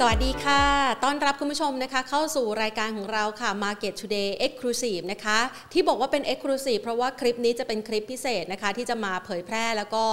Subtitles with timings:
[0.00, 0.62] สวัสดีค่ะ
[1.04, 5.38] ต้อนรับคุณผู้ชมนะคะ เข้าสู่รายการของเราค่ะ Market Today Exclusive นะคะ
[5.72, 10.04] ที่บอกว่าเป็น Exclusive เพราะว่าคลิปนี้จะเป็นคลิปพิเศษนะคะ ที่จะมาเผยแพร่แล้วก็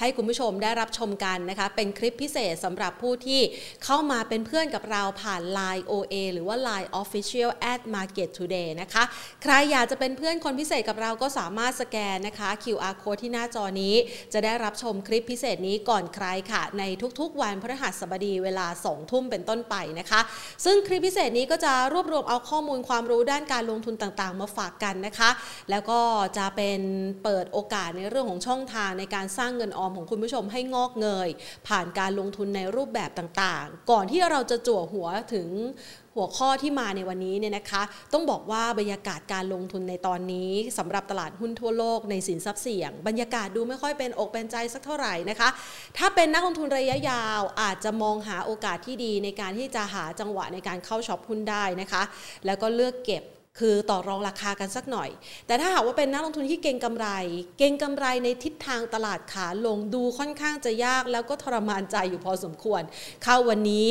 [0.00, 3.40] ให้คุณผู้ชมได้รับชมกันนะคะ เป็นคลิปพิเศษสำหรับผู้ที่
[3.84, 9.02] เข้ามาเป็นเพื่อนกับเราผ่าน Line OA หรือว่า Line Official at Market Today นะคะ
[9.42, 13.94] ใครอยากจะเป็นเพื่อนคนพิเศษกับเราก็สามารถสแกนนะคะ QR code ที่หน้าจอนี้
[14.32, 16.82] จะได้รับชมคลิปพิเศษนี้ก่อนใครค่ะ ใน
[17.20, 20.20] ทุกๆ วันพฤหัสบดีเวลา2ทุ่มเป็นต้นไปนะคะ
[20.64, 25.30] ซึ่งคลิปพิเศษนี้ก็จะรวบรวมเอาข้อมูลความรู้ด้านการลงทุนต่างๆ มาฝากกันนะคะ
[25.70, 26.00] แล้วก็
[26.38, 26.80] จะเป็น
[27.24, 31.28] เปิดโอกาสในเรื่องของช่องทางในการสร้างเงินออมของคุณผู้ชมให้งอกเงย
[31.68, 35.48] ผ่านการลงทุนในรูปแบบต่างๆ ก่อนที่เราจะจั่วหัวถึง
[36.16, 45.48] หัวข้อที่มาในวันนี้เนี่ยนะคะ ต้องบอกว่าบรรยากาศการลงทุนในตอนนี้สำหรับตลาดหุ้นทั่วโลกในสินทรัพย์เสี่ยง บรรยากาศดูไม่ค่อยเป็นอกเป็นใจสักเท่าไหร่นะคะ
[45.98, 52.02] ถ้าเป็นนักลงทุนระยะยาวอาจจะมองหาโอกาสที่ดีในการที่จะหาจังหวะในการเข้าช็อปหุ้นได้นะคะ
[52.46, 53.24] แล้วก็เลือกเก็บ
[53.58, 55.10] คือต่อรองราคากันสักหน่อย
[55.46, 57.08] แต่ถ้าหากว่าเป็นนักลงทุนที่เก่งกำไร
[57.58, 62.82] เก่งกำไรในทิศทางตลาดขาลงดูค่อนข้างจะยาก แล้วก็ทรมานใจอยู่พอสมควร
[63.24, 63.90] เข้าวันนี้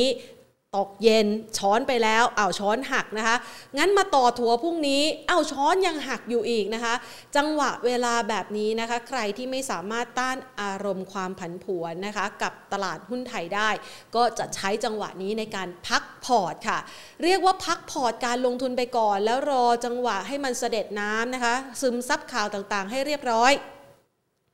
[0.76, 1.26] ตกเย็น
[1.58, 3.36] ช้อนไปแล้วเอาช้อนหักนะคะ
[3.78, 6.94] งั้นมาต่อถั่วพรุ่งนี้เอาช้อนยังหักอยู่อีกนะคะ
[7.36, 13.70] จังหวะเวลาแบบนี้นะคะ ใครที่ไม่สามารถต้านอารมณ์ความผันผวนนะคะ กับตลาดหุ้นไทยได้
[14.14, 16.78] ก็จะใช้จังหวะนี้ในการพักพอร์ตค่ะ
[17.22, 23.52] เรียกว่าพักพอร์ตการลงทุนไปก่อน แล้วรอจังหวะให้มันสะเด็ดน้ำนะคะ ซึมซับข่าวต่างๆ ให้เรียบร้อย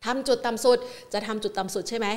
[0.06, 0.78] ทำจุดต่ำสุด
[1.12, 2.08] จะทำจุดต่ำสุดใช่ไหม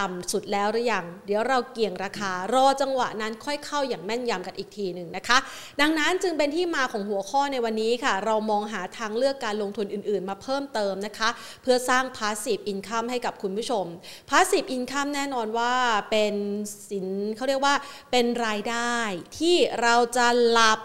[0.00, 5.38] ต่ำสุดแล้วหรือยัง เดี๋ยวเราเกี่ยงราคา รอจังหวะนั้นค่อยเข้าอย่างแม่นยำกันอีกทีหนึ่งนะคะ
[5.80, 11.28] ดังนั้นจึงเป็นที่มาของหัวข้อในวันนี้ค่ะ เรามองหาทางเลือกการลงทุนอื่นๆ มาเพิ่มเติมนะคะ
[11.62, 13.86] เพื่อสร้าง passive income ให้กับคุณผู้ชม
[14.30, 15.74] passive income แน่นอนว่า
[16.10, 16.34] เป็น
[16.90, 17.74] สินเขาเรียกว่า
[18.10, 18.94] เป็นรายได้
[19.38, 20.78] ที่เราจะหลับ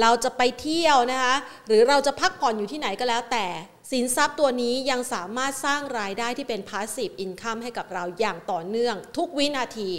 [0.00, 1.34] เราจะไปเที่ยวนะคะ
[1.66, 3.46] หรือเราจะพักผ่อนอยู่ที่ไหนก็แล้วแต่
[3.94, 9.90] สินทรัพย์ตัวนี้ยังสามารถสร้างรายได้ที่เป็น passive income ให้กับเราอย่างต่อเนื่อง ทุกวินาที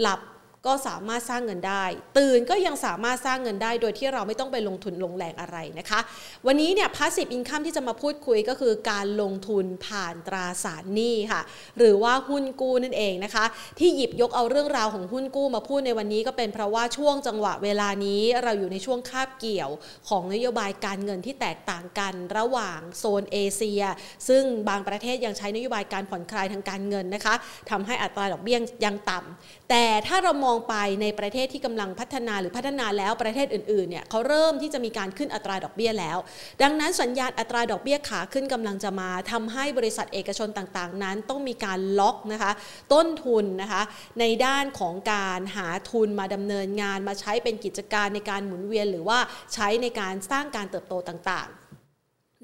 [0.00, 0.20] หลับ
[0.66, 1.84] ก็สามารถสร้างเงินได้
[2.18, 6.00] ตื่นก็ยังสามารถสร้างเงินได้ โดยที่เราไม่ต้องไปลงทุนลงแรงอะไรนะคะ
[6.46, 11.42] วันนี้เนี่ย passive income ที่จะมาพูดคุยก็คือการลงทุนผ่านตราสารหนี้ค่ะ
[11.78, 13.44] หรือว่าหุ้นกู้นั่นเองนะคะ
[13.78, 19.70] ที่หยิบยกเอาเรื่องราวของหุ้นกู้มาพูดในวันนี้ก็เป็นเพราะว่าช่วงจังหวะเวลานี้เราอยู่ในช่วงคาบเกี่ยว
[20.08, 23.82] ของนโยบายการเงินที่แตกต่างกันระหว่างโซนเอเชีย
[24.28, 27.34] ซึ่งบางประเทศยังใช้นโยบายการผ่อนคลายทางการเงินนะคะ
[27.70, 36.18] ทำให้อัตราดอกเบี้ยยังต่ำแต่ถ้าเรามองไปในประเทศที่กำลังพัฒนาหรือพัฒนาแล้วประเทศอื่นๆเนี่ยเขาเริ่มที่จะมีการขึ้นอัตราดอกเบี้ยแล้ว
[36.62, 42.52] ดังนั้นสัญญาณอัตราดอกเบี้ยขาขึ้นกำลังจะมาทำให้บริษัทเอกชนต่างๆ นั้น ต้องมีการล็อกนะคะ
[42.92, 43.82] ต้นทุนนะคะ
[44.20, 49.18] ในด้านของการหาทุนมาดำเนินงานมาใช้เป็นกิจการในการหมุนเวียน หรือว่า
[49.54, 51.63] ใช้ในการสร้างการเติบโตต่างๆ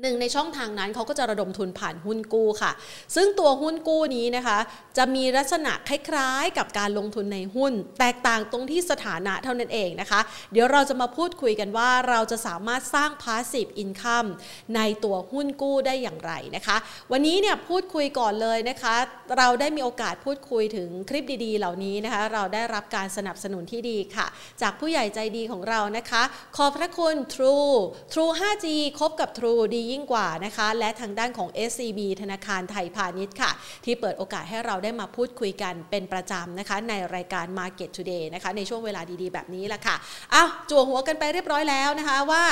[0.02, 2.72] หนึ่งในช่องทางนั้นเขาก็จะระดมทุนผ่านหุ้นกู้ค่ะ
[3.16, 4.58] ซึ่งตัวหุ้นกู้นี้นะคะ
[4.96, 10.20] จะมีลักษณะคล้ายๆ กับการลงทุนในหุ้น แตกต่างตรงที่สถานะเท่านั้นเองนะคะ
[10.52, 14.28] เดี๋ยวเราจะมาพูดคุยกันว่าเราจะสามารถสร้าง passive income
[14.76, 16.76] ในตัวหุ้นกู้ได้อย่างไรนะคะ
[17.12, 18.94] วันนี้เนี่ยพูดคุยก่อนเลยนะคะ
[19.38, 24.26] เราได้มีโอกาสพูดคุยถึงคลิปดีๆ เหล่านี้นะคะ เราได้รับการสนับสนุนที่ดีค่ะ
[24.62, 26.22] จากผู้ใหญ่ใจดีของเรานะคะ
[26.56, 27.74] ขอบพระคุณ True
[28.12, 28.66] True 5G
[28.98, 33.50] คบกับ True ดียิ่งกว่านะคะ และทางด้านของ SCB ธนาคารไทยพาณิชย์ค่ะ
[33.84, 39.96] ที่เปิดโอกาสให้เราได้มาพูดคุยกันเป็นประจำนะคะ ในรายการ Market Today นะคะ ในช่วงเวลาดีๆ แบบนี้แหละค่ะ
[40.34, 42.44] อ้าวจั่วหัวกันไปเรียบร้อยแล้วนะคะว่า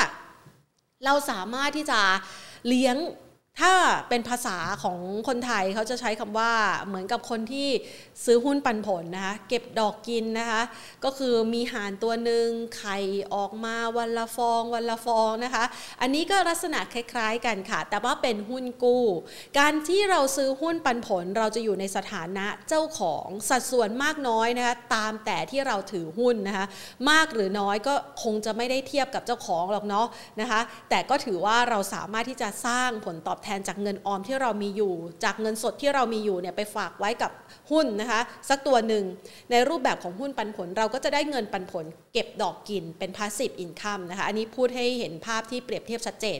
[1.05, 1.99] เราสามารถที่จะ
[2.67, 2.95] เลี้ยง
[3.59, 3.73] ถ้า
[4.09, 6.51] เป็นภาษาของคนไทยเขาจะใช้คำว่า
[6.87, 7.69] เหมือนกับคนที่
[8.25, 10.61] ซื้อหุ้นปันผลนะคะเก็บดอกกินนะคะ
[11.03, 12.97] ก็คือมีห่านตัวหนึ่งไข่
[13.35, 15.63] ออกมาวันละฟองวันละฟองนะคะ
[16.01, 19.05] อันนี้ก็ลักษณะคล้าย ๆ กันค่ะ แต่ว่าเป็นหุ้นกู้
[19.59, 26.65] การที่เราซื้อหุ้นปันผลเราจะอยู่ในสถานะเจ้าของสัดส่วนมากน้อยนะคะตามแต่ที่เราถือหุ้นนะคะ
[27.09, 27.93] มากหรือน้อยก็
[28.23, 30.07] คงจะไม่ได้เทียบกับเจ้าของหรอกเนาะ
[30.41, 34.93] นะคะแต่ก็ถือว่าเราสามารถที่จะสร้างผลตอบแทนจากเงินออมที่เรามีอยู่
[35.23, 37.31] จากเงินสดที่เรามีอยู่เนี่ยไปฝากไว้กับ
[37.71, 39.03] หุ้นนะคะสักตัวหนึ่ง
[39.51, 46.39] ในรูปแบบของหุ้นปันผล เราก็จะได้เงินปันผล เก็บดอกกินเป็น passive income นะคะอันนี้พูดให้เห็นภาพที่เปรียบเทียบชัดเจน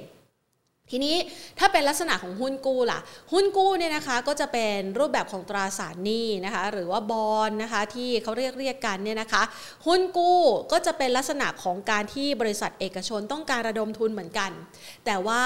[0.91, 1.15] ทีนี้
[1.59, 2.99] ถ้าเป็นลักษณะของหุ้นกู้ล่ะ
[3.33, 9.43] หุ้นกู้เนี่ยนะคะก็จะเป็นรูปแบบของตราสารหนี้นะคะหรือว่าบอลนะคะที่เขาเรียกเรียกกันเนี่ยนะคะ
[9.87, 10.39] หุ้นกู้
[10.71, 14.51] ก็จะเป็นลักษณะของการที่บริษัทเอกชนต้องการระดมทุนเหมือนกัน
[15.05, 15.43] แต่ว่า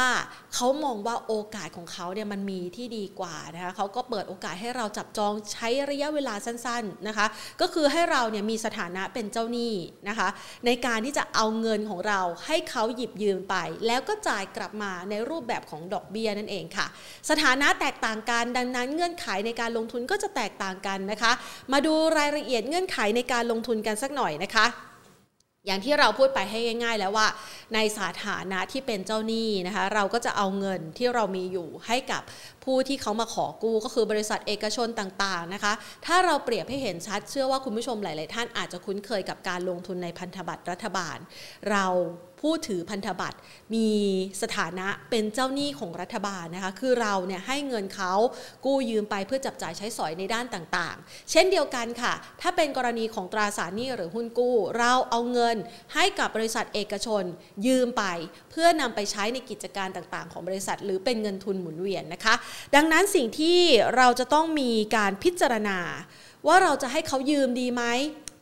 [0.54, 7.26] เขามองว่าโอกาสของเขาเนี่ยมันมีที่ดีกว่านะคะเขาก็เปิดโอกาสให้เราจับจองใช้ระยะเวลาสั้นๆนะคะ
[7.62, 9.74] ก็คือให้เราเนี่ยมีสถานะเป็นเจ้าหนี้
[10.10, 10.28] นะคะ
[10.66, 13.56] ในการที่จะเอาเงินของเราให้เขาหยิบยืมไป
[13.88, 16.88] แล้วก็จ่ายกลับมาในรููปแบบของดอกเบี้ยนั่นเองค่ะ
[17.30, 21.32] สถานะแตกต่างกันดังนั้นเงื่อนไขในการลงทุนก็จะแตกต่างกันนะคะ
[21.74, 24.68] มาดูรายละเอียดเงื่อนไขในการลงทุนกันสักหน่อยนะคะ
[25.66, 27.28] อย่างที่เราพูดไปให้ง่าย ๆ แล้วว่า
[27.74, 32.22] ในสถานะที่เป็นเจ้าหนี้นะคะเราก็จะเอาเงินที่เรามีอยู่ให้กับ
[32.64, 35.74] ผู้ที่เขามาขอกู้ก็คือบริษัทเอกชนต่างๆนะคะ
[36.06, 41.18] ถ้าเราเปรียบให้เห็นชัดเชื่อว่าคุณผู้ชมหลาย ๆ ท่านอาจจะคุ้นเคยกับการลงทุนในพันธบัตรรัฐบาล
[41.72, 41.86] เรา
[42.44, 43.38] ผู้ถือพันธบัตร
[43.76, 43.90] มี
[44.42, 48.14] สถานะเป็นเจ้าหนี้ของรัฐบาลนะคะคือเราเนี่ยให้เงินเขา
[48.66, 55.58] กู้ยืมไปเพื่อจับจ่ายใช้สอยในด้านต่างๆ เช่นเดียวกันค่ะ ถ้าเป็นกรณีของตราสารหนี้หรือหุ้นกู้ เราเอาเงิน
[55.94, 57.24] ให้กับบริษัทเอกชน
[57.68, 58.04] ยืมไป
[58.52, 62.36] เพื่อนำไปใช้ในกิจการต่างๆ ของบริษัท หรือเป็นเงินทุนหมุนเวียนนะคะ
[62.76, 63.60] ดังนั้นสิ่งที่
[63.98, 65.80] เราจะต้องมีการพิจารณา
[66.48, 67.84] ว่าเราจะให้เขายืมดีไหม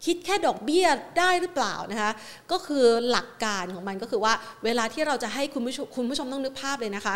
[0.06, 0.86] คิดแค่ดอกเบี้ย
[1.20, 2.12] ได้หรือเปล่านะคะ
[2.52, 4.34] ก็คือหลักการของมันก็คือว่า
[4.66, 7.16] เวลาที่เราจะให้คุณผู้ชมคุณผู้ชมต้องนึกภาพเลยนะคะ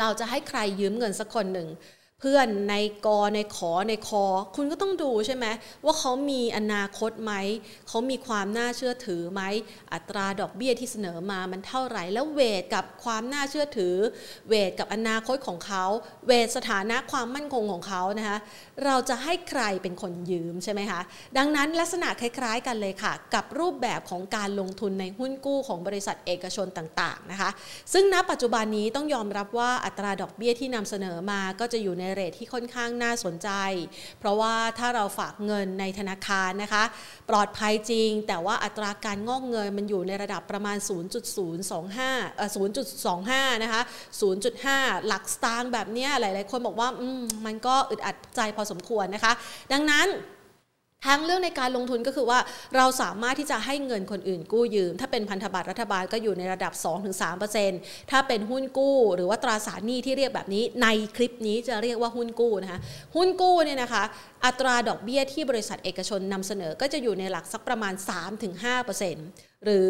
[0.00, 1.68] เราจะให้ใครยืมเงินสักคนหนึ่ง
[2.22, 2.74] เพื่อนใน
[3.06, 4.24] กอในขอในคอ
[4.56, 5.46] คุณก็ต้องดูใช่ไหม
[5.84, 7.32] ว่าเขามีอนาคตไหม
[7.88, 9.42] เขามีความน่าเชื่อถือไหม
[9.92, 13.94] อัตราดอกเบี้ยที่เสนอมามันเท่าไหร่ แล้วเวทกับความน่าเชื่อถือ
[14.48, 15.84] เวทกับอนาคตของเขา
[16.26, 18.38] เวทสถานะความมั่นคงของเขานะคะ
[18.84, 21.00] เราจะให้ใครเป็นคนยืมใช่ไหมคะ
[21.38, 27.50] ดังนั้นลักษณะคล้ายๆกันเลยค่ะ กับรูปแบบของการลงทุนในหุ้นกู้ของบริษัทเอกชนต่างๆนะคะ
[27.92, 33.50] ซึ่งณปัจจุบันนี้ต้องยอมรับว่าอัตราดอกเบี้ยที่นำเสนอมาก็จะอยู่ในเรทที่ค่อนข้างน่าสนใจ
[34.18, 36.84] เพราะว่าถ้าเราฝากเงินในธนาคารนะคะ
[37.30, 40.76] ปลอดภัยจริง แต่ว่าอัตราการงอกเงินมันอยู่ในระดับประมาณ
[41.56, 42.50] 0.025เอ่อ
[43.06, 43.82] 0.25 นะคะ
[44.44, 46.88] 0.5 หลักสตางค์แบบนี้หลาย ๆ คนบอกว่า
[47.20, 49.32] มมันก็อึดอัดใจพอสมควรนะคะ
[49.72, 50.08] ดังนั้น
[51.06, 52.38] ทางเรื่องในการลงทุนก็คือว่า
[52.76, 56.72] เราสามารถที่จะให้เงินคนอื่นกู้ยืม ถ้าเป็นพันธบัตรรัฐบาลก็อยู่ในระดับ
[57.42, 60.86] 2-3%ถ้าเป็นหุ้นกู้ หรือว่าตราสารหนี้ที่เรียกแบบนี้ ใน
[61.16, 62.80] คลิปนี้จะเรียกว่าหุ้นกู้นะคะ
[63.16, 64.02] หุ้นกู้เนี่ยนะคะ
[64.44, 67.94] อัตราดอกเบี้ยที่บริษัทเอกชนนำเสนอก็จะอยู่ในหลักสักประมาณ
[68.78, 69.88] 3-5%หรือ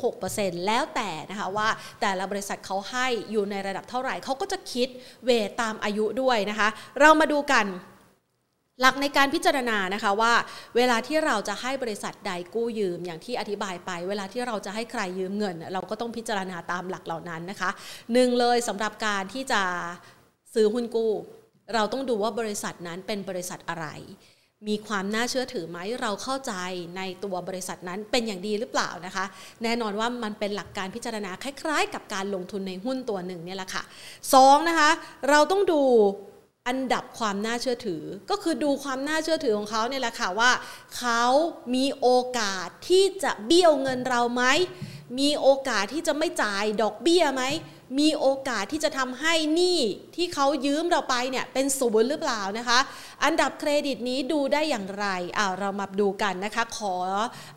[0.00, 1.68] 4-6%แล้วแต่นะคะว่า
[2.00, 4.88] แต่ละบริษัทเขาให้อยู่ในระดับเท่าไหร่เขาก็จะคิด
[5.24, 6.68] เวทตามอายุด้วยนะคะ
[7.00, 7.66] เรามาดูกัน
[8.82, 10.32] หลักในการพิจารณานะคะว่า
[10.76, 17.70] เวลาที่เราจะให้บริษัทใดกู้ยืม อย่างที่อธิบายไป เวลาที่เราจะให้ใครยืมเงิน เราก็ต้องพิจารณาตามหลักเหล่านั้นนะคะ
[18.12, 19.62] หนึ่งเลยสำหรับการที่จะ
[20.54, 21.12] ซื้อหุ้นกู้
[21.74, 23.86] เราต้องดูว่าบริษัทนั้นเป็นบริษัทอะไร
[24.68, 26.54] มีความน่าเชื่อถือไหมเราเข้าใจ
[26.96, 29.24] ในตัวบริษัทนั้นเป็นอย่างดีหรือเปล่านะคะ
[29.62, 33.82] แน่นอนว่ามันเป็นหลักการพิจารณาคล้าย ๆ กับการลงทุนในหุ้นตัวหนึ่งเนี่ยแหละค่ะ
[34.34, 34.90] สองนะคะ
[35.30, 35.82] เราต้องดู
[36.68, 40.50] อันดับความน่าเชื่อถือ ก็คือดูความน่าเชื่อถือของเขาเนี่ยแหละค่ะว่า
[40.96, 41.22] เขา
[41.74, 44.44] มีโอกาสที่จะเบี้ยวเงินเราไหม
[45.18, 47.42] มีโอกาสที่จะไม่จ่ายดอกเบี้ยไหม
[47.98, 49.80] มีโอกาสที่จะทำให้หนี้
[50.16, 52.78] ที่เขายืมเราไปเนี่ยเป็นศูนย์หรือเปล่านะคะ
[53.24, 55.06] อันดับเครดิตนี้ดูได้อย่างไร
[55.38, 56.94] อ่าเรามาดูกันนะคะ ขอ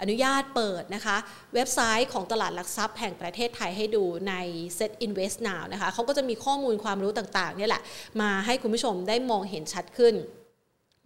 [0.01, 1.17] อนุญาตเปิดนะคะ
[1.53, 4.33] เว็บไซต์ของตลาดหลักทรัพย์แห่งประเทศไทยให้ดูใน
[4.77, 7.81] Set Invest Now นะคะเขาก็จะมีข้อมูลความรู้ต่างๆนี่แหละ
[8.21, 10.15] มาให้คุณผู้ชมได้มองเห็นชัดขึ้น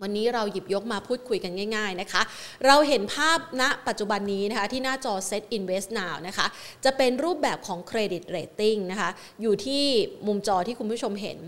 [0.03, 2.21] วันนี้เราหยิบยกมาพูดคุยกันง่ายๆนะคะ
[2.65, 6.45] เราเห็นภาพณปัจจุบันนี้นะคะที่หน้าจอ Set Invest Now นะคะ
[6.85, 9.09] จะเป็นรูปแบบของเครดิตเรตติ้งนะคะ
[9.41, 9.83] อยู่ที่
[10.27, 11.39] มุมจอที่คุณผู้ชมเห็น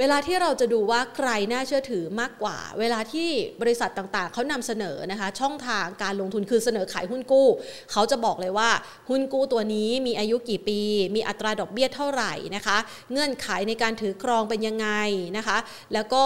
[0.00, 3.28] เวลาที่เราจะดูว่าใครน่าเชื่อถือมากกว่า เวลาที่
[3.62, 7.48] บริษัทต่างๆ เขานำเสนอนะคะ ช่องทางการลงทุนคือเสนอขายหุ้นกู้
[7.92, 8.70] เขาจะบอกเลยว่า
[9.08, 10.80] หุ้นกู้ตัวนี้มีอายุกี่ปี
[11.14, 12.76] มีอัตราดอกเบี้ยเท่าไหร่นะคะ
[13.12, 14.88] เงื่อนไขในการถือครองเป็นยังไง
[15.36, 15.58] นะคะ
[15.94, 16.24] แล้วก็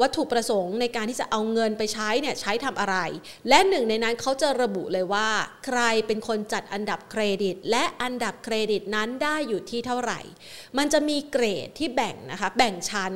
[0.00, 2.96] วัตถุประสงค์ในการที่จะเอาเงินไปใช้เนี่ยใช้ทำอะไร
[3.48, 5.28] และหนึ่งในนั้นเขาจะระบุเลยว่า
[5.66, 10.20] ใครเป็นคนจัดอันดับเครดิต และอันดับเครดิตนั้นได้อยู่ที่เท่าไหร่
[10.78, 13.14] มันจะมีเกรดที่แบ่งนะคะแบ่งชั้น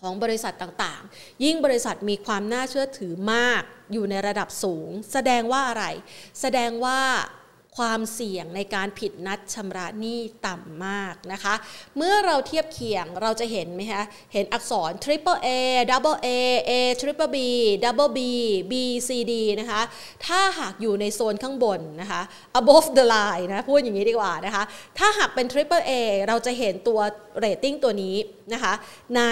[0.00, 5.84] ของบริษัทต่างๆ ยิ่งบริษัทมีความน่าเชื่อถือมากอยู่ในระดับสูง แสดงว่าอะไร
[6.40, 7.00] แสดงว่า
[7.80, 11.54] ความเสี่ยงในการผิดนัดชำระหนี้ต่ำมากนะคะ
[11.96, 15.48] เมื่อเราเทียบเคียงเราจะเห็นไหมคะเห็นอักษร triple A
[15.90, 16.28] double A
[16.70, 17.38] A triple B
[17.84, 18.20] double B
[18.70, 18.74] B
[19.08, 19.82] C D นะคะ
[20.26, 22.22] ถ้าหากอยู่ในโซนข้างบนนะคะ
[22.60, 24.62] above the line นะพูดอย่างนี้ดีกว่านะคะ
[24.98, 25.92] ถ้าหากเป็น triple A
[26.28, 27.00] เราจะเห็นตัว
[27.38, 28.16] เรตติ้งตัวนี้
[28.52, 28.72] นะคะ
[29.16, 29.22] ใน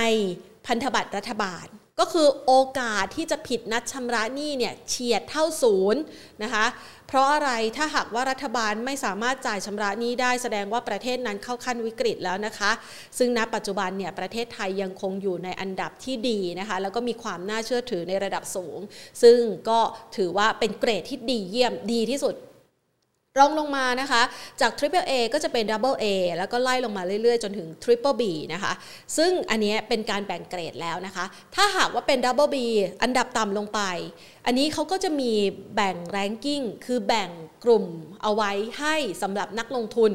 [0.67, 1.67] พันธบัตรรัฐบาล
[1.99, 6.01] ก็คือโอกาสที่จะผิดนัดชำระหนี้เนี่ยเฉียดเท่าศูนย์
[6.43, 6.67] นะคะ
[7.09, 12.71] เพราะอะไรถ้าหากว่ารัฐบาลไม่สามารถจ่ายชำระหนี้ได้แสดงว่าประเทศนั้นเข้าขั้นวิกฤตแล้วนะคะ
[13.19, 18.79] ซึ่งณปัจจุบันเนี่ยประเทศไทยยังคงอยู่ในอันดับที่ดีนะคะแล้วก็มีความน่าเชื่อถือในระดับสูง
[19.23, 19.39] ซึ่ง
[19.69, 19.81] ก็
[20.17, 22.35] ถือว่าเป็นเกรดที่ดีเยี่ยมดีที่สุด
[23.41, 24.23] รองลงมานะคะ
[24.61, 26.05] จาก Triple A ก็จะเป็น Double A
[26.39, 28.23] แล้วก็ไล่ลงมาเรื่อยๆ จนถึง Triple B
[28.55, 28.73] นะคะ
[29.17, 32.57] ซึ่งอันนี้เป็นการแบ่งเกรดแล้วนะคะ ถ้าหากว่าเป็น Double B
[33.03, 33.81] อันดับต่ำลงไป
[34.51, 35.33] อันนี้เขาก็จะมี
[35.75, 37.31] แบ่งแรงกิ้งคือแบ่ง
[37.65, 37.85] กลุ่ม
[38.23, 40.11] เอาไว้ให้สำหรับนักลงทุน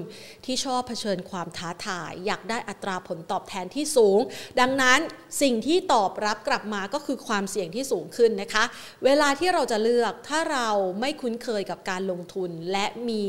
[0.46, 4.20] ที่ชอบเผชิญความท้าทาย อยากได้อัตราผลตอบแทนที่สูง
[4.60, 5.00] ดังนั้น
[5.42, 8.64] สิ่งที่ตอบรับกลับมาก็คือความเสี่ยงที่สูงขึ้นนะคะ
[9.06, 13.26] เวลาที่เราจะเลือกถ้าเราไม่คุ้นเคยกับการลงทุนและมี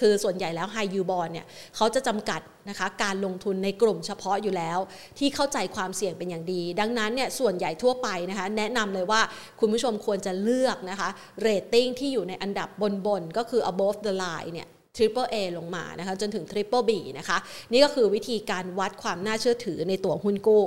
[0.00, 1.46] คือส่วนใหญ่แล้วไฮยูบอลเนี่ย
[1.76, 4.78] เขาจะจำกัดนะคะการลงทุนในกลุ่มเฉพาะอยู่แล้ว
[5.18, 9.20] ที่เข้าใจความเสี่ยงเป็นอย่างดี ดังนั้นเนี่ยส่วนใหญ่ทั่วไปนะคะแนะนำเลยว่า
[9.60, 11.08] คุณผู้ชมควรจะเลือกนะคะ
[11.40, 12.68] เรตติ้งที่อยู่ในอันดับ
[13.06, 17.38] บนๆก็คือ above the line เนี่ย Triple A ลงมานะคะจนถึง Triple B นะคะ
[17.72, 20.64] นี่ก็คือวิธีการวัดความน่าเชื่อถือในตัวหุ้นกู้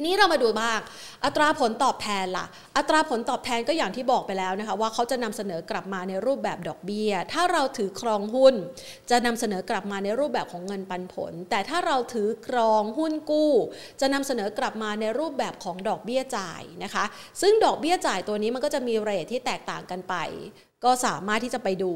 [0.00, 0.80] ทีนี้เรามาดูบ้าง
[1.24, 8.54] อัตราผลตอบแทนล่ะ อัตราผลตอบแทนก็อย่างที่บอกไปแล้วนะคะ ว่าเขาจะนำเสนอกลับมาในรูปแบบดอกเบี้ย ถ้าเราถือครองหุ้น
[9.10, 13.52] จะนำเสนอกลับมาในรูปแบบของเงินปันผล แต่ถ้าเราถือครองหุ้นกู้
[14.00, 17.04] จะนำเสนอกลับมาในรูปแบบของดอกเบี้ยจ่ายนะคะ
[17.40, 20.14] ซึ่งดอกเบี้ยจ่ายตัวนี้มันก็จะมีเรทที่แตกต่างกันไป
[20.84, 21.92] ก็สามารถที่จะไปดู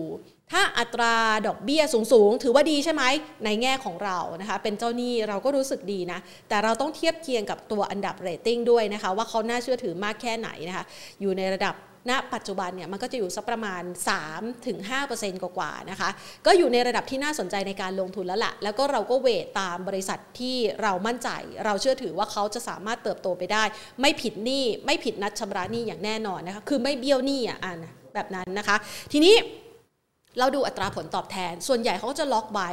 [0.53, 1.15] ถ้าอัตรา
[1.47, 1.83] ดอกเบี้ย
[2.13, 3.03] สูงๆ ถือว่าดีใช่ไหม
[3.45, 6.19] ในแง่ของเรานะคะเป็นเจ้าหนี้เราก็รู้สึกดีนะ
[6.49, 10.85] แต่เราต้องเทียบเคียงกับตัวอันดับเรตติ้งด้วยนะคะ ว่าเขาน่าเชื่อถือมากแค่ไหนนะคะ
[11.21, 11.77] อยู่ในระดับ
[12.11, 13.83] ณปัจจุบันเนี่ยมันก็จะอยู่สักประมาณ
[14.63, 16.09] 3-5%กว่าๆนะคะ
[16.47, 21.29] ก็อยู่ในระดับที่น่าสนใจในการลงทุนแล้วละ่ะ แล้วก็เราก็เวทตามบริษัทที่เรามั่นใจ
[21.65, 23.65] เราเชื่อถือว่าเขาจะสามารถเติบโตไปได้
[24.01, 27.59] ไม่ผิดหนี้ไม่ผิดนัดชำระหนี้อย่างแน่นอนนะคะ คือไม่เบี้ยวหนี้อะ
[28.15, 28.77] แบบนั้นนะคะ
[29.13, 29.35] ทีนี้
[30.39, 32.71] เราดูอัตราผลตอบแทน ส่วนใหญ่เขาก็จะล็อกไว้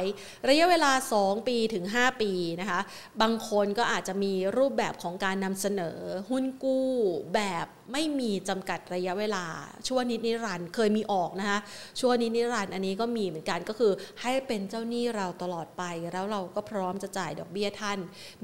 [0.48, 2.80] ระยะเวลา 2 ปีถึง 5 ปีนะคะ
[3.22, 5.98] บางคนก็อาจจะมีรูปแบบของการนำเสนอ
[6.30, 6.86] หุ้นกู้
[7.34, 9.44] แบบไม่มีจำกัดระยะเวลา
[9.88, 11.58] ชั่วนิจนิรันดร์เคยมีออกนะคะ
[12.00, 17.98] ชั่วนิจนิรันดร์อันนี้ก็มีเหมือนกันก็คือให้เป็นเจ้าหนี้เราตลอดไป แล้วเราก็พร้อมจะจ่ายดอกเบี้ยท่าน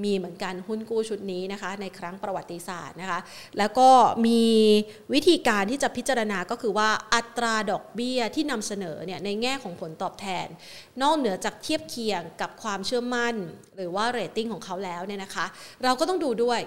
[0.05, 3.19] มีเหมือนกันหุ้นกู้ชุดนี้นะคะ ในครั้งประวัติศาสตร์นะคะ
[3.59, 3.91] แล้วก็
[4.27, 4.43] มี
[5.15, 10.47] วิธีการที่จะพิจารณาก็คือว่าอัตราดอกเบี้ยที่นำเสนอเนี่ยในแง่ของผลตอบแทน
[11.03, 13.35] นอกเหนือจากเทียบเคียงกับความเชื่อมั่น
[13.77, 15.47] หรือว่าเรตติ้งของเขาแล้วเนี่ยนะคะ
[15.85, 16.61] เราก็ต้องดูด้วย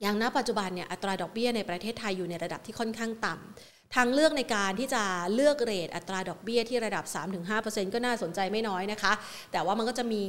[0.00, 5.02] อย่างณปัจจุบันเนี่ยอัตราดอกเบี้ยในประเทศไทยอยู่ในระดับที่ค่อนข้างต่ำทางเลือกในการที่จะ
[5.34, 7.04] เลือกเรทอัตราดอกเบี้ยที่ระดับ
[7.50, 9.12] 3-5%ก็น่าสนใจไม่น้อยนะคะ
[9.52, 10.22] แต่ว่ามันก็จะมี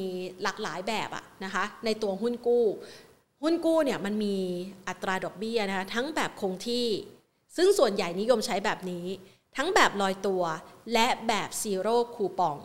[0.44, 2.66] หลากหลายแบบอะนะคะ ในตัวหุ้นกู้
[3.44, 4.36] หุ้นกู้เนี่ยมันมี
[4.90, 6.88] อัตราดอกเบี้ยนะคะทั้งแบบคงที่
[7.58, 9.06] ซึ่งส่วนใหญ่นิยมใช้แบบนี้
[9.58, 10.44] ทั้งแบบลอยตัว
[10.94, 12.60] และแบบซีโร่คูปอง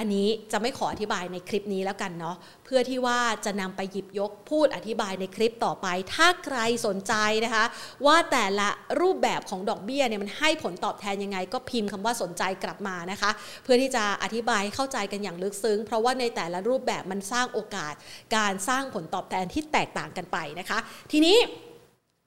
[0.00, 7.14] อันนี้จะไม่ขออธิบายในคลิปนี้แล้วกันเนาะเพื่อที่ว่าจะนำไปหยิบยกพูดอธิบายในคลิปต่อไป ถ้าใครสนใจ
[7.44, 7.64] นะคะ
[8.06, 8.68] ว่าแต่ละ
[9.00, 13.30] รูปแบบของดอกเบี้ยเนี่ยมันให้ผลตอบแทนยังไง ก็พิมพ์คำว่าสนใจกลับมานะคะ
[13.64, 17.94] เพื่อที่จะอธิบายเข้าใจกันอย่างลึกซึ้ง เพราะว่าในแต่ละรูปแบบมันสร้างโอกาส
[18.36, 20.78] การสร้างผลตอบแทนที่แตกต่างกันไปนะคะ
[21.12, 21.36] ทีนี้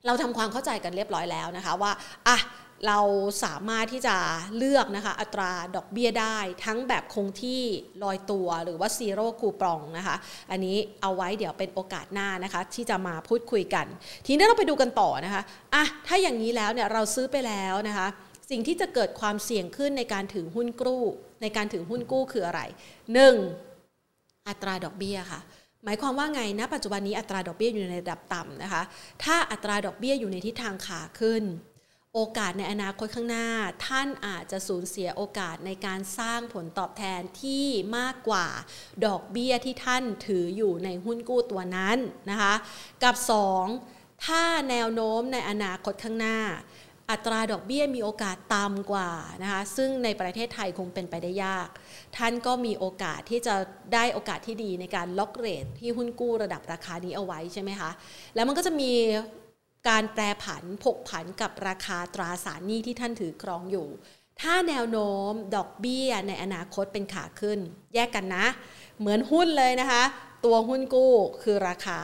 [0.06, 1.92] เราทำความเข้าใจกันเรียบร้อยแล้วนะคะว่า
[2.28, 2.38] อะ
[2.88, 3.00] เรา
[3.44, 4.16] สามารถที่จะ
[4.58, 7.62] เลือกนะคะอัตราดอกเบี้ยได้ ทั้งแบบคงที่
[8.04, 10.16] ลอยตัวหรือว่าซีโร่คูปองนะคะ
[10.52, 13.86] อันนี้เอาไว้เดี๋ยวเป็นโอกาสหน้านะคะที่จะมาพูดคุยกัน
[14.26, 15.42] ทีนี้เราไปดูกันต่อนะคะ
[15.74, 18.08] อะถ้าอย่างนี้แล้วเนี่ยเราซื้อไปแล้วนะคะ
[18.50, 21.04] สิ่งที่จะเกิดความเสี่ยงขึ้นในการถือหุ้นกู้
[21.42, 22.62] ในการถือหุ้นกู้คืออะไร
[23.74, 24.48] 1.
[24.50, 25.40] อัตราดอกเบี้ยค่ะ
[25.86, 28.82] หมายความว่าไงนะปัจจุบันนี้อัตราดอกเบี้ยอยู่ในระดับต่ำนะคะ
[29.24, 31.44] ถ้าอัตราดอกเบี้ยอยู่ในทิศทางขาขึ้น
[32.16, 33.48] โอกาสในอนาคตข้างหน้า
[33.88, 37.66] ท่านอาจจะสูญเสียโอกาสในการสร้างผลตอบแทนที่
[37.98, 38.48] มากกว่า
[39.06, 41.98] ดอกเบี้ยที่ท่านถืออยู่ในหุ้นกู้ตัวนั้น
[42.30, 42.54] นะคะ
[43.04, 43.16] กับ
[43.70, 44.26] 2.
[44.26, 46.40] ถ้าแนวโน้มในอนาคตข้างหน้า
[47.12, 51.68] อัตราดอกเบี้ยมีโอกาสต่ำกว่านะคะซึ่งในประเทศไทยคงเป็นไปได้ยาก
[52.18, 53.56] ท่านก็มีโอกาสที่จะ
[53.94, 57.92] ได้โอกาสที่ดีในการล็อกเรทที่หุ้นกู้ระดับราคานี้เอาไว้ใช่ไหมคะ
[58.36, 58.92] แล้วมันก็จะมี
[59.90, 63.88] การแปรผันผกผันกับราคาตราสารหนี้ที่ท่านถือครองอยู่
[64.42, 67.60] ถ้าแนวโน้มดอกเบี้ยในอนาคตเป็นขาขึ้น
[67.96, 68.46] แยกกันนะ
[69.00, 70.04] เหมือนหุ้นเลยนะคะ
[70.46, 72.00] ตัวหุ้นกู้คือราคา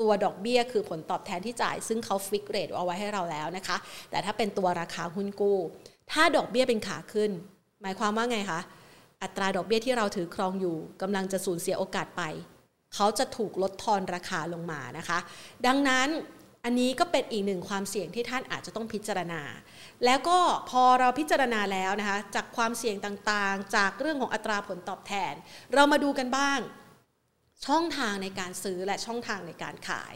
[0.00, 3.76] ตัวดอกเบี้ยคือผลตอบแทนที่จ่าย ซึ่งเขา fix rate เอาไว้ให้เราแล้วนะคะ
[4.10, 5.58] แต่ถ้าเป็นตัวราคาหุ้นกู้
[6.12, 7.30] ถ้าดอกเบี้ยเป็นขาขึ้น
[7.82, 8.60] หมายความว่าไงคะ
[9.22, 12.22] อัตราดอกเบี้ยที่เราถือครองอยู่กำลังจะสูญเสียโอกาสไป
[12.94, 15.18] เขาจะถูกลดทอนราคาลงมานะคะ
[15.66, 16.08] ดังนั้น
[16.64, 19.42] อันนี้ก็เป็นอีกหนึ่งความเสี่ยงที่ท่านอาจจะต้องพิจารณา
[20.04, 20.38] แล้วก็
[20.70, 25.34] พอเราพิจารณาแล้วนะคะ จากความเสี่ยงต่างๆ จากเรื่องของอัตราผลตอบแทน
[25.74, 26.58] เรามาดูกันบ้าง
[27.66, 30.14] ช่องทางในการซื้อและช่องทางในการขาย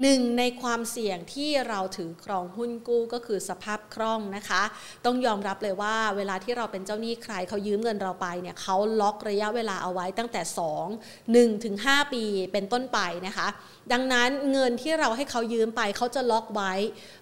[0.00, 4.62] หนึ่งในความเสี่ยงที่เราถือครองหุ้นกู้ก็คือสภาพคล่องนะคะ
[5.04, 10.42] ต้องยอมรับเลยว่าเวลาที่เราเป็นเจ้าหนี้ใครเขายืมเงินเราไปเนี่ยเขาล็อกระยะเวลาเอาไว้ตั้งแต่
[10.84, 13.48] 2 1ถึง5ปีเป็นต้นไปนะคะ
[13.92, 16.72] ดังนั้นเงินที่เราให้เขายืมไปเขาจะล็อกไว้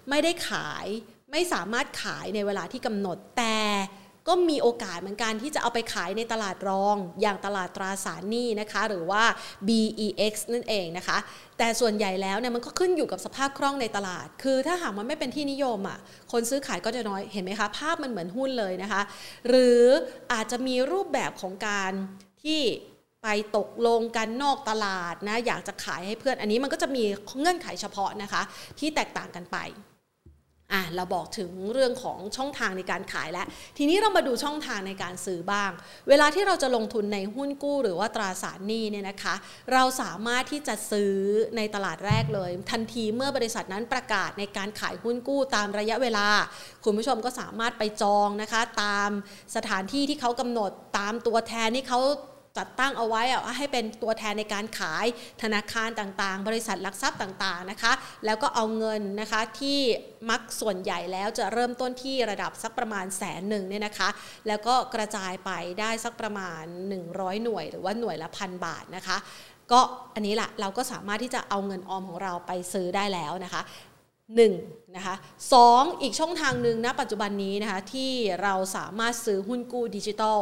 [0.09, 0.87] ไม่ได้ขาย
[1.31, 3.57] ไม่สามารถขายในเวลาที่กำหนดแต่
[4.27, 9.23] ก็มีโอกาสเหมือนกันที่จะเอาไปขายในตลาดรอง อย่างตลาดตราสารหนี้นะคะ หรือว่า
[9.67, 11.17] BEX นั่นเองนะคะ
[11.57, 15.99] แต่ส่วนใหญ่แล้วเนี่ยมันก็ขึ้นอยู่กับสภาพคล่องในตลาด คือถ้าหากมันไม่เป็นที่นิยมอะ
[16.31, 19.01] คนซื้อขายก็จะน้อยเห็นไหมคะ ภาพมันเหมือนหุ้นเลยนะคะ
[19.47, 19.83] หรือ
[20.33, 21.91] อาจจะมีรูปแบบของการ
[22.43, 22.61] ที่
[23.23, 27.03] ไปตกลงกันนอกตลาดนะอยากจะขายให้เพื่อนอันนี้มันก็จะมี
[27.39, 28.41] เงื่อนไขเฉพาะนะคะ
[28.79, 29.57] ที่แตกต่างกันไป
[30.73, 33.45] อะเราบอกถึงเรื่องของช่องทางในการขายแล้ว
[33.77, 35.71] ทีนี้เรามาดูช่องทางในการซื้อบ้าง
[36.09, 39.35] เวลาที่เราจะลงทุนในหุ้นกู้หรือว่าตราสารหนี้เนี่ยนะคะ
[39.73, 41.13] เราสามารถที่จะซื้อ
[41.57, 46.27] ในตลาดแรกเลย ทันทีเมื่อบริษัทนั้นประกาศในการขายหุ้นกู้ตามระยะเวลา
[46.85, 49.09] คุณผู้ชมก็สามารถไปจองนะคะ ตาม
[49.55, 52.01] สถานที่ที่เขากำหนดตามตัวแทนที่เขา
[52.57, 55.05] จัดตั้งเอาไว้อะให้เป็นตัวแทนในการขาย
[55.41, 57.91] ธนาคารต่างๆ บริษัทหลักทรัพย์ต่างๆนะคะ
[58.25, 59.79] แล้วก็เอาเงินนะคะที่
[60.29, 64.09] มักส่วนใหญ่แล้วจะเริ่มต้นที่ระดับสักประมาณแสนหนึ่งเนี่ยนะคะ
[64.47, 66.63] แล้วก็กระจายไปได้สักประมาณ
[67.03, 69.17] 100 หน่วย หรือว่าหน่วยละพันบาทนะคะ
[69.71, 69.81] ก็
[70.15, 73.61] อันนี้แหละเราก็สามารถที่จะเอาเงินออมของเราไปซื้อได้แล้วนะคะ
[74.35, 75.15] 1นะคะ
[75.53, 75.55] ส
[76.01, 78.11] อีกช่องทางหนึ่งนะปัจจุบันนี้นะคะที่
[78.41, 80.41] เราสามารถซื้อหุ้นกู้ดิจิทัล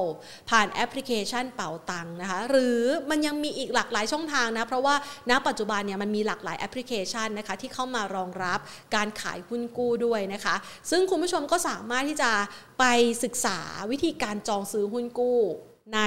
[0.50, 2.80] ผ่านแอปพลิเคชันเป๋าตังนะคะหรือ
[3.10, 4.96] มันยังมีอีกหลากหลายช่องทางนะเพราะว่า
[5.30, 8.60] ณปัจจุบันเนี่ยมันมีหลากหลายแอปพลิเคชันนะคะที่เข้ามารองรับ
[8.96, 10.56] การขายหุ้นกู้ด้วยนะคะ
[10.90, 12.32] ซึ่งคุณผู้ชมก็สามารถที่จะ
[12.80, 12.86] ไป
[13.24, 13.60] ศึกษา
[13.92, 15.40] วิธีการจองซื้อหุ้นกู้
[15.96, 16.02] ใน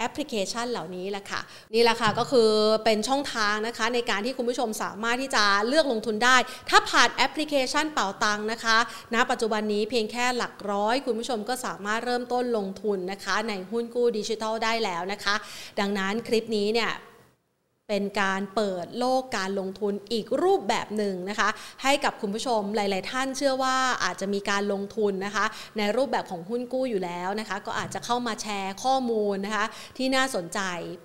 [0.00, 1.40] แอปพลิเคชันเหล่านี้แหละค่ะ
[1.74, 2.50] นี่แหละค่ะก็คือ
[2.84, 6.36] เป็นช่องทางนะคะ ในการที่คุณผู้ชมสามารถที่จะเลือกลงทุนได้
[6.70, 8.76] ถ้าผ่านแอปพลิเคชันเป่าตังนะคะ
[9.14, 15.34] ณปัจจุบันนี้เพียงแค่หลักร้อย คุณผู้ชมก็สามารถเริ่มต้นลงทุนนะคะ ในหุ้นกู้ดิจิทัลได้แล้วนะคะ
[15.80, 16.90] ดังนั้นคลิปนี้เนี่ย
[17.90, 21.48] เป็นการเปิดโลกการลงทุนอีกรูปแบบหนึ่งนะคะ
[21.82, 25.44] ให้กับคุณผู้ชมหลาย ๆ ท่านเชื่อว่าอาจจะมีการลงทุนนะคะ
[25.78, 29.64] ในรูปแบบของหุ้นกู้อยู่แล้วนะคะ ก็อาจจะเข้ามาแชร์ข้อมูลนะคะ
[29.96, 30.60] ที่น่าสนใจ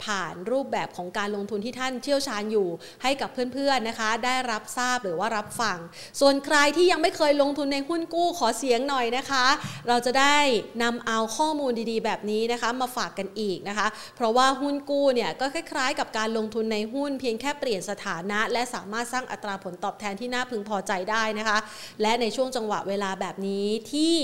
[0.05, 2.67] ผ่านรูปแบบของการลงทุนที่ท่านเชี่ยวชาญอยู่
[3.03, 5.77] ให้กับเพื่อน ๆ นะคะ ได้รับทราบหรือว่ารับฟัง
[6.21, 9.45] ส่วนใครที่ยังไม่เคยลงทุนในหุ้นกู้ขอเสียงหน่อยนะคะ
[9.87, 10.37] เราจะได้
[10.83, 21.57] นำเอาข้อมูลดี ๆ แบบนี้นะคะ มาฝากกันอีกนะคะ เพราะว่าหุ้นกู้เนี่ยก็คล้าย ๆ กับการลงทุนในในหุ้นเพียงแค่เปลี่ยนสถานะ และสามารถสร้างอัตราผลตอบแทนที่น่าพึงพอใจได้นะคะ
[22.01, 24.15] และในช่วงจังหวะเวลาแบบนี้ที่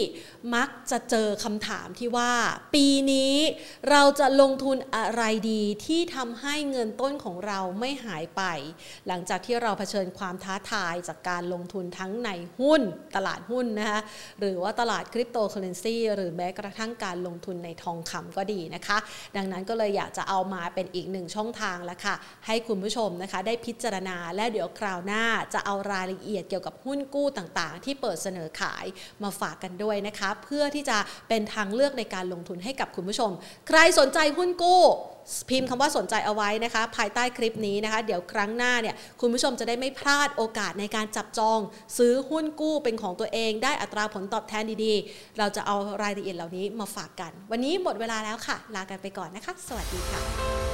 [0.55, 2.31] มักจะเจอคำถามที่ว่า
[2.75, 3.35] ปีนี้
[3.89, 8.43] เราจะลงทุนอะไรดีที่ทำให้เงินต้นของเราไม่หายไป
[9.07, 12.81] หลังจากที่เราเผชิญความท้าทายจากการลงทุนทั้งในหุ้น
[13.15, 14.01] ตลาดหุ้นนะคะ
[14.39, 18.97] หรือว่าตลาดคริปโตเคอเรนซีหรือแม้กระทั่งการลงทุนในทองคำก็ดีนะคะ
[19.35, 22.15] ดังนั้นก็เลยอยากจะเอามาเป็นอีกหนึ่งช่องทางล้วค่ะ
[22.47, 25.23] ให้คุณผู้ชมนะคะ ได้พิจารณาและเดี๋ยวคราวหน้า
[25.53, 28.85] จะเอารายละเอียดเกี่ยวกับหุ้นกู้ต่างๆ ที่เปิดเสนอขาย
[29.23, 30.97] มาฝากกันด้วยนะคะ เพื่อที่จะ
[31.29, 33.31] เป็นทางเลือกในการลงทุนให้กับคุณผู้ชม
[33.67, 34.83] ใครสนใจหุ้นกู้
[35.49, 41.59] พิมพ์คำว่าสนใจเอาไว้นะคะ ภายใต้คลิปนี้นะคะ เดี๋ยวครั้งหน้าเนี่ยคุณผู้ชมจะได้ไม่พลาดโอกาสในการจับจอง
[41.97, 50.70] ซื้อหุ้นกู้เป็นของตัวเอง ได้อัตราผลตอบแทนดีๆ เราจะเอารายละเอียดเหล่านี้มาฝากกัน วันนี้หมดเวลาแล้วค่ะ ลากันไปก่อนนะคะ สวัสดีค่ะ